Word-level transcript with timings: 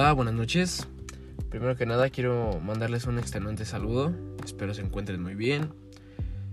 Buenas 0.00 0.34
noches. 0.34 0.88
Primero 1.50 1.76
que 1.76 1.84
nada 1.84 2.08
quiero 2.08 2.58
mandarles 2.64 3.04
un 3.04 3.18
extenuante 3.18 3.66
saludo. 3.66 4.12
Espero 4.42 4.72
se 4.72 4.80
encuentren 4.80 5.22
muy 5.22 5.34
bien. 5.34 5.74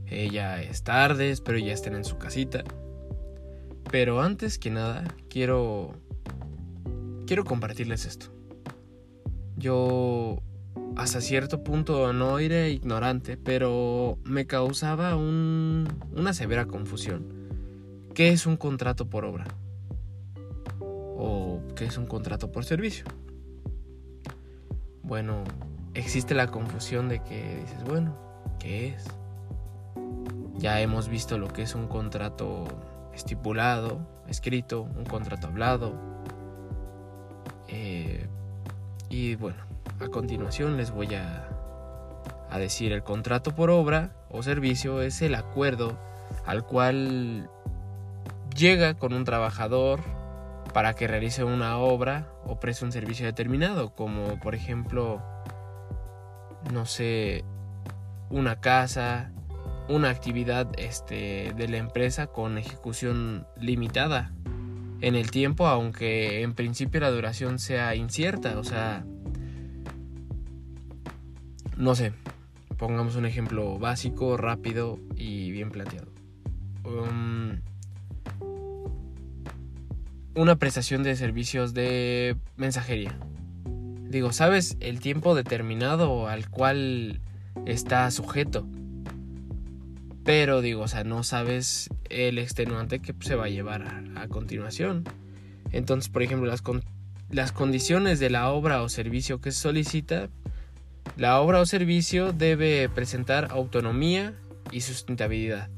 Eh, 0.05 0.29
ya 0.31 0.61
es 0.61 0.83
tarde, 0.83 1.31
espero 1.31 1.57
ya 1.57 1.71
estén 1.71 1.95
en 1.95 2.03
su 2.03 2.17
casita. 2.17 2.65
Pero 3.89 4.21
antes 4.21 4.59
que 4.59 4.69
nada 4.69 5.05
quiero 5.29 5.93
quiero 7.25 7.45
compartirles 7.45 8.05
esto. 8.05 8.27
Yo 9.55 10.43
hasta 10.97 11.21
cierto 11.21 11.63
punto 11.63 12.11
no 12.11 12.39
era 12.39 12.67
ignorante, 12.67 13.37
pero 13.37 14.19
me 14.23 14.45
causaba 14.45 15.15
una 15.15 16.33
severa 16.33 16.65
confusión. 16.65 17.25
¿Qué 18.13 18.29
es 18.29 18.45
un 18.45 18.57
contrato 18.57 19.09
por 19.09 19.23
obra? 19.23 19.45
¿O 20.79 21.61
qué 21.75 21.85
es 21.85 21.97
un 21.97 22.05
contrato 22.07 22.51
por 22.51 22.65
servicio? 22.65 23.05
Bueno, 25.07 25.45
existe 25.93 26.35
la 26.35 26.47
confusión 26.47 27.07
de 27.07 27.23
que 27.23 27.61
dices, 27.61 27.81
bueno, 27.85 28.13
¿qué 28.59 28.89
es? 28.89 29.05
Ya 30.57 30.81
hemos 30.81 31.07
visto 31.07 31.37
lo 31.37 31.47
que 31.47 31.61
es 31.61 31.75
un 31.75 31.87
contrato 31.87 32.65
estipulado, 33.13 34.01
escrito, 34.27 34.81
un 34.81 35.05
contrato 35.05 35.47
hablado. 35.47 35.93
Eh, 37.69 38.27
y 39.09 39.35
bueno, 39.35 39.63
a 40.01 40.09
continuación 40.09 40.75
les 40.75 40.91
voy 40.91 41.15
a, 41.15 41.47
a 42.49 42.59
decir 42.59 42.91
el 42.91 43.03
contrato 43.03 43.55
por 43.55 43.69
obra 43.69 44.11
o 44.29 44.43
servicio 44.43 45.01
es 45.01 45.21
el 45.21 45.35
acuerdo 45.35 45.97
al 46.45 46.65
cual 46.65 47.49
llega 48.53 48.95
con 48.95 49.13
un 49.13 49.23
trabajador 49.23 50.01
para 50.73 50.93
que 50.93 51.07
realice 51.07 51.43
una 51.43 51.77
obra 51.77 52.31
o 52.45 52.59
preste 52.59 52.85
un 52.85 52.91
servicio 52.91 53.25
determinado, 53.25 53.95
como 53.95 54.39
por 54.39 54.55
ejemplo, 54.55 55.21
no 56.71 56.85
sé, 56.85 57.43
una 58.29 58.59
casa, 58.59 59.31
una 59.89 60.09
actividad 60.09 60.71
este, 60.77 61.53
de 61.55 61.67
la 61.67 61.77
empresa 61.77 62.27
con 62.27 62.57
ejecución 62.57 63.47
limitada 63.57 64.33
en 65.01 65.15
el 65.15 65.31
tiempo, 65.31 65.67
aunque 65.67 66.41
en 66.41 66.53
principio 66.53 66.99
la 66.99 67.11
duración 67.11 67.59
sea 67.59 67.95
incierta, 67.95 68.57
o 68.57 68.63
sea, 68.63 69.05
no 71.77 71.95
sé, 71.95 72.13
pongamos 72.77 73.15
un 73.15 73.25
ejemplo 73.25 73.77
básico, 73.77 74.37
rápido 74.37 74.99
y 75.15 75.51
bien 75.51 75.69
planteado. 75.69 76.11
Um, 76.83 77.59
una 80.37 80.55
prestación 80.55 81.03
de 81.03 81.15
servicios 81.15 81.73
de 81.73 82.37
mensajería. 82.55 83.17
Digo, 84.09 84.31
¿sabes 84.31 84.77
el 84.79 84.99
tiempo 84.99 85.35
determinado 85.35 86.27
al 86.27 86.49
cual 86.49 87.19
está 87.65 88.09
sujeto? 88.11 88.67
Pero 90.23 90.61
digo, 90.61 90.83
o 90.83 90.87
sea, 90.87 91.03
no 91.03 91.23
sabes 91.23 91.89
el 92.09 92.37
extenuante 92.37 92.99
que 92.99 93.15
se 93.19 93.35
va 93.35 93.45
a 93.45 93.49
llevar 93.49 93.83
a, 94.15 94.27
continuación. 94.27 95.03
Entonces, 95.71 96.09
por 96.09 96.21
ejemplo, 96.21 96.47
las, 96.47 96.61
las 97.29 97.51
condiciones 97.51 98.19
de 98.19 98.29
la 98.29 98.49
obra 98.51 98.83
o 98.83 98.89
servicio 98.89 99.41
que 99.41 99.51
se 99.51 99.59
solicita 99.59 100.29
la 101.15 101.39
obra 101.39 101.61
o 101.61 101.65
servicio 101.65 102.31
debe 102.31 102.89
presentar 102.89 103.47
autonomía 103.51 104.33
y 104.71 104.81
sustentabilidad 104.81 105.69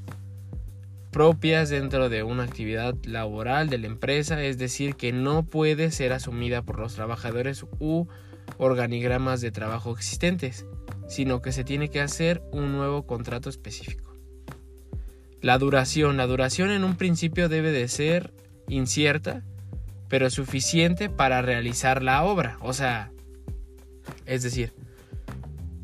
propias 1.12 1.70
dentro 1.70 2.10
de 2.10 2.24
una 2.24 2.44
actividad 2.44 2.96
laboral 3.04 3.70
de 3.70 3.80
la 3.80 3.88
empresa, 3.88 4.42
es 4.44 4.58
decir, 4.58 4.96
que 4.96 5.12
no 5.12 5.44
puede 5.44 5.92
ser 5.92 6.14
asumida 6.14 6.62
por 6.62 6.80
los 6.80 6.96
trabajadores 6.96 7.66
u 7.80 8.08
organigramas 8.58 9.42
de 9.42 9.52
trabajo 9.52 9.92
existentes, 9.92 10.66
sino 11.08 11.42
que 11.42 11.52
se 11.52 11.64
tiene 11.64 11.90
que 11.90 12.02
hacer 12.02 12.42
un 12.52 12.72
nuevo 12.72 13.06
contrato 13.06 13.50
específico. 13.50 14.14
La 15.42 15.58
duración. 15.58 16.18
La 16.18 16.28
duración 16.28 16.70
en 16.70 16.84
un 16.84 16.96
principio 16.96 17.50
debe 17.50 17.72
de 17.72 17.88
ser 17.88 18.34
incierta, 18.68 19.44
pero 20.08 20.30
suficiente 20.30 21.10
para 21.10 21.42
realizar 21.42 22.04
la 22.04 22.24
obra. 22.24 22.58
O 22.62 22.74
sea, 22.74 23.12
es 24.26 24.44
decir, 24.44 24.74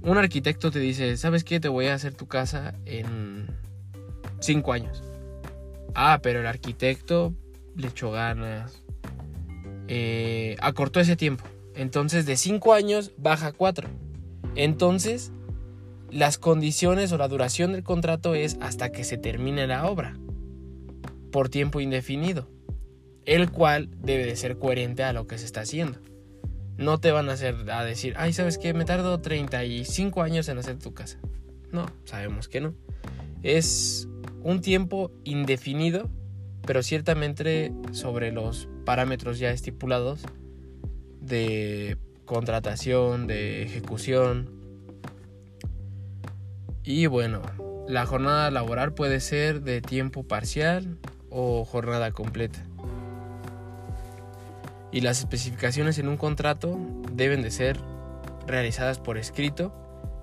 un 0.01 0.17
arquitecto 0.17 0.71
te 0.71 0.79
dice, 0.79 1.17
¿sabes 1.17 1.43
qué? 1.43 1.59
Te 1.59 1.69
voy 1.69 1.87
a 1.87 1.95
hacer 1.95 2.13
tu 2.13 2.27
casa 2.27 2.75
en 2.85 3.47
5 4.39 4.73
años. 4.73 5.01
Ah, 5.95 6.19
pero 6.21 6.41
el 6.41 6.47
arquitecto 6.47 7.33
le 7.75 7.87
echó 7.87 8.11
ganas. 8.11 8.83
Eh, 9.87 10.57
acortó 10.59 10.99
ese 10.99 11.15
tiempo. 11.15 11.45
Entonces 11.73 12.25
de 12.25 12.37
5 12.37 12.73
años 12.73 13.13
baja 13.17 13.47
a 13.47 13.51
4. 13.53 13.87
Entonces 14.55 15.31
las 16.11 16.37
condiciones 16.37 17.11
o 17.11 17.17
la 17.17 17.27
duración 17.27 17.73
del 17.73 17.83
contrato 17.83 18.35
es 18.35 18.57
hasta 18.61 18.91
que 18.91 19.03
se 19.03 19.17
termine 19.17 19.67
la 19.67 19.85
obra. 19.87 20.17
Por 21.31 21.49
tiempo 21.49 21.79
indefinido. 21.79 22.49
El 23.25 23.49
cual 23.51 23.89
debe 24.01 24.25
de 24.25 24.35
ser 24.35 24.57
coherente 24.59 25.03
a 25.03 25.13
lo 25.13 25.27
que 25.27 25.37
se 25.37 25.45
está 25.45 25.61
haciendo. 25.61 25.99
No 26.77 26.99
te 26.99 27.11
van 27.11 27.29
a 27.29 27.33
hacer 27.33 27.69
a 27.71 27.83
decir, 27.85 28.13
ay, 28.17 28.33
¿sabes 28.33 28.57
qué? 28.57 28.73
Me 28.73 28.85
tardo 28.85 29.21
35 29.21 30.21
años 30.21 30.49
en 30.49 30.57
hacer 30.57 30.77
tu 30.77 30.93
casa. 30.93 31.19
No, 31.71 31.85
sabemos 32.03 32.49
que 32.49 32.61
no. 32.61 32.73
Es 33.43 34.07
un 34.45 34.61
tiempo 34.61 35.11
indefinido, 35.23 36.09
pero 36.65 36.83
ciertamente 36.83 37.73
sobre 37.91 38.31
los 38.31 38.69
parámetros 38.85 39.39
ya 39.39 39.49
estipulados 39.49 40.21
de 41.19 41.97
contratación, 42.25 43.27
de 43.27 43.63
ejecución. 43.63 44.49
Y 46.83 47.07
bueno, 47.07 47.41
la 47.89 48.05
jornada 48.05 48.51
laboral 48.51 48.93
puede 48.93 49.19
ser 49.19 49.63
de 49.63 49.81
tiempo 49.81 50.23
parcial 50.23 50.99
o 51.29 51.65
jornada 51.65 52.11
completa 52.11 52.63
y 54.95 55.01
las 55.01 55.19
especificaciones 55.19 55.99
en 55.99 56.07
un 56.07 56.15
contrato 56.15 56.79
deben 57.11 57.41
de 57.41 57.51
ser 57.51 57.77
realizadas 58.47 58.97
por 58.97 59.17
escrito 59.17 59.73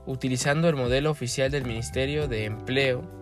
utilizando 0.07 0.67
el 0.67 0.77
modelo 0.77 1.11
oficial 1.11 1.51
del 1.51 1.67
Ministerio 1.67 2.27
de 2.27 2.47
Empleo. 2.47 3.22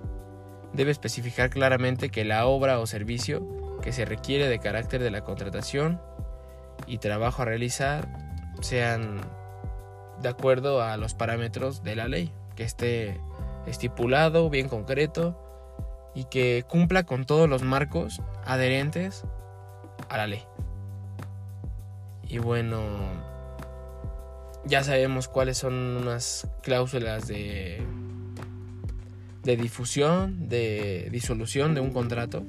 Debe 0.72 0.90
especificar 0.90 1.50
claramente 1.50 2.10
que 2.10 2.24
la 2.24 2.46
obra 2.46 2.78
o 2.78 2.86
servicio 2.86 3.78
que 3.82 3.92
se 3.92 4.04
requiere 4.04 4.48
de 4.48 4.58
carácter 4.58 5.02
de 5.02 5.10
la 5.10 5.22
contratación 5.22 6.00
y 6.86 6.98
trabajo 6.98 7.42
a 7.42 7.44
realizar 7.44 8.08
sean 8.60 9.20
de 10.20 10.28
acuerdo 10.28 10.82
a 10.82 10.96
los 10.96 11.14
parámetros 11.14 11.82
de 11.82 11.96
la 11.96 12.08
ley, 12.08 12.32
que 12.56 12.64
esté 12.64 13.20
estipulado, 13.66 14.50
bien 14.50 14.68
concreto 14.68 15.36
y 16.14 16.24
que 16.24 16.64
cumpla 16.68 17.04
con 17.04 17.24
todos 17.24 17.48
los 17.48 17.62
marcos 17.62 18.20
adherentes 18.44 19.24
a 20.08 20.18
la 20.18 20.26
ley. 20.26 20.44
Y 22.28 22.38
bueno, 22.38 22.80
ya 24.64 24.84
sabemos 24.84 25.28
cuáles 25.28 25.58
son 25.58 25.74
unas 25.74 26.48
cláusulas 26.62 27.26
de, 27.26 27.84
de 29.42 29.56
difusión, 29.56 30.48
de 30.48 31.08
disolución 31.10 31.74
de 31.74 31.80
un 31.80 31.90
contrato. 31.90 32.42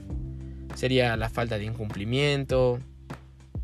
Sería 0.76 1.16
la 1.18 1.30
falta 1.30 1.58
de 1.58 1.66
incumplimiento, 1.66 2.80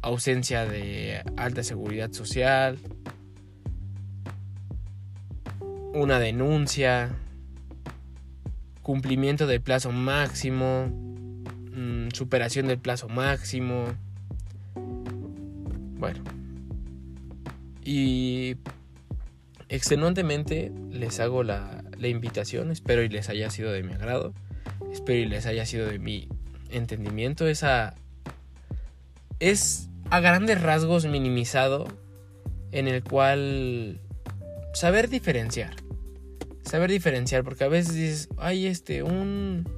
ausencia 0.01 0.65
de 0.65 1.23
alta 1.35 1.63
seguridad 1.63 2.11
social, 2.11 2.77
una 5.93 6.19
denuncia, 6.19 7.09
cumplimiento 8.81 9.47
del 9.47 9.61
plazo 9.61 9.91
máximo, 9.91 10.87
mm, 11.73 12.09
superación 12.13 12.67
del 12.67 12.79
plazo 12.79 13.09
máximo, 13.09 13.85
bueno. 15.99 16.23
Y 17.83 18.57
extenuantemente 19.69 20.71
les 20.91 21.19
hago 21.19 21.43
la, 21.43 21.76
la 21.99 22.07
invitación, 22.07 22.71
espero 22.71 23.03
y 23.03 23.09
les 23.09 23.29
haya 23.29 23.49
sido 23.49 23.71
de 23.71 23.83
mi 23.83 23.93
agrado, 23.93 24.33
espero 24.91 25.19
y 25.19 25.25
les 25.25 25.45
haya 25.45 25.65
sido 25.65 25.87
de 25.87 25.99
mi 25.99 26.29
entendimiento. 26.69 27.47
Esa 27.47 27.95
es 29.39 29.89
a 30.09 30.19
grandes 30.19 30.61
rasgos 30.61 31.05
minimizado 31.05 31.87
en 32.71 32.87
el 32.87 33.03
cual 33.03 33.99
saber 34.73 35.09
diferenciar. 35.09 35.75
Saber 36.63 36.91
diferenciar, 36.91 37.43
porque 37.43 37.63
a 37.63 37.69
veces 37.69 38.27
hay 38.37 38.67
este, 38.67 39.03
un, 39.03 39.69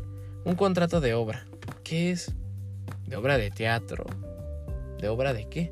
un 0.44 0.56
contrato 0.56 1.02
de 1.02 1.14
obra. 1.14 1.46
¿Qué 1.84 2.12
es? 2.12 2.34
¿De 3.06 3.16
obra 3.16 3.38
de 3.38 3.52
teatro? 3.52 4.06
¿De 5.00 5.08
obra 5.08 5.34
de 5.34 5.48
qué? 5.50 5.72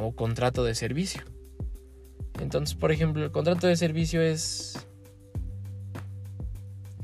o 0.00 0.12
contrato 0.14 0.64
de 0.64 0.74
servicio. 0.74 1.22
Entonces, 2.40 2.76
por 2.76 2.92
ejemplo, 2.92 3.24
el 3.24 3.30
contrato 3.30 3.66
de 3.66 3.76
servicio 3.76 4.20
es... 4.20 4.86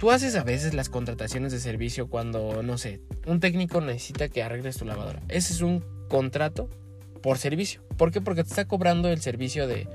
Tú 0.03 0.11
haces 0.11 0.35
a 0.35 0.43
veces 0.43 0.75
las 0.75 0.89
contrataciones 0.89 1.53
de 1.53 1.61
servicio 1.61 2.09
cuando, 2.09 2.65
no 2.65 2.77
sé, 2.77 2.99
un 3.25 3.39
técnico 3.39 3.81
necesita 3.81 4.29
que 4.29 4.43
arregles 4.43 4.77
tu 4.77 4.85
lavadora. 4.85 5.23
Ese 5.29 5.53
es 5.53 5.61
un 5.61 5.85
contrato 6.09 6.69
por 7.23 7.39
servicio. 7.39 7.83
¿Por 7.97 8.11
qué? 8.11 8.21
Porque 8.21 8.43
te 8.43 8.49
está 8.49 8.67
cobrando 8.67 9.09
el 9.11 9.21
servicio 9.21 9.69
de, 9.69 9.87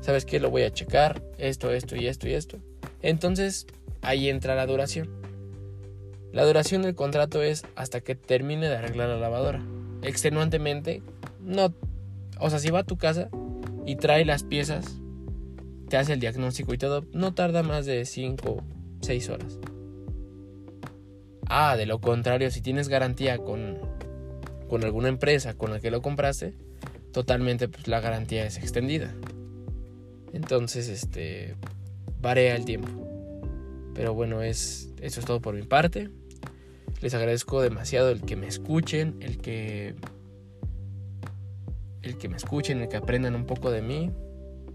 ¿sabes 0.00 0.24
qué? 0.24 0.40
Lo 0.40 0.50
voy 0.50 0.62
a 0.64 0.72
checar, 0.72 1.22
esto, 1.38 1.70
esto 1.70 1.94
y 1.94 2.08
esto 2.08 2.28
y 2.28 2.32
esto. 2.32 2.58
Entonces, 3.00 3.68
ahí 4.02 4.28
entra 4.28 4.56
la 4.56 4.66
duración. 4.66 5.08
La 6.32 6.44
duración 6.44 6.82
del 6.82 6.96
contrato 6.96 7.40
es 7.40 7.62
hasta 7.76 8.00
que 8.00 8.16
termine 8.16 8.68
de 8.68 8.74
arreglar 8.74 9.08
la 9.08 9.18
lavadora. 9.18 9.64
Extenuantemente, 10.02 11.00
no. 11.40 11.72
O 12.40 12.50
sea, 12.50 12.58
si 12.58 12.72
va 12.72 12.80
a 12.80 12.84
tu 12.84 12.96
casa 12.96 13.28
y 13.86 13.94
trae 13.94 14.24
las 14.24 14.42
piezas, 14.42 14.96
te 15.88 15.96
hace 15.96 16.14
el 16.14 16.18
diagnóstico 16.18 16.74
y 16.74 16.78
todo, 16.78 17.04
no 17.12 17.34
tarda 17.34 17.62
más 17.62 17.86
de 17.86 18.04
5, 18.04 18.64
6 19.04 19.28
horas. 19.28 19.58
Ah, 21.48 21.76
de 21.76 21.86
lo 21.86 22.00
contrario, 22.00 22.50
si 22.50 22.60
tienes 22.60 22.88
garantía 22.88 23.38
con, 23.38 23.78
con 24.68 24.84
alguna 24.84 25.08
empresa 25.08 25.54
con 25.54 25.70
la 25.70 25.80
que 25.80 25.90
lo 25.90 26.02
compraste, 26.02 26.54
totalmente 27.12 27.68
pues, 27.68 27.86
la 27.86 28.00
garantía 28.00 28.46
es 28.46 28.58
extendida. 28.58 29.14
Entonces, 30.32 30.88
este, 30.88 31.54
varía 32.20 32.56
el 32.56 32.64
tiempo. 32.64 32.88
Pero 33.94 34.14
bueno, 34.14 34.42
es, 34.42 34.92
eso 35.00 35.20
es 35.20 35.26
todo 35.26 35.40
por 35.40 35.54
mi 35.54 35.62
parte. 35.62 36.10
Les 37.00 37.14
agradezco 37.14 37.60
demasiado 37.62 38.10
el 38.10 38.22
que 38.22 38.34
me 38.34 38.48
escuchen, 38.48 39.16
el 39.20 39.38
que 39.38 39.94
el 42.02 42.18
que 42.18 42.28
me 42.28 42.36
escuchen, 42.36 42.80
el 42.80 42.88
que 42.88 42.96
aprendan 42.96 43.34
un 43.34 43.46
poco 43.46 43.70
de 43.70 43.82
mí. 43.82 44.10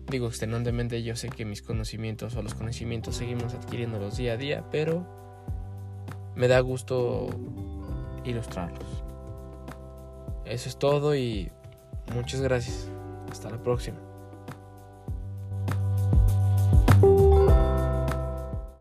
Digo, 0.09 0.27
extenuantemente 0.27 1.03
yo 1.03 1.15
sé 1.15 1.29
que 1.29 1.45
mis 1.45 1.61
conocimientos 1.61 2.35
o 2.35 2.41
los 2.41 2.55
conocimientos 2.55 3.15
seguimos 3.15 3.53
adquiriéndolos 3.53 4.17
día 4.17 4.33
a 4.33 4.37
día, 4.37 4.65
pero 4.71 5.05
me 6.35 6.47
da 6.47 6.59
gusto 6.61 7.29
ilustrarlos. 8.25 9.03
Eso 10.45 10.67
es 10.67 10.79
todo 10.79 11.15
y 11.15 11.51
muchas 12.15 12.41
gracias. 12.41 12.89
Hasta 13.29 13.51
la 13.51 13.61
próxima. 13.61 14.08